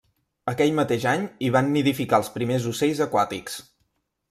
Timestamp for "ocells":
2.75-3.05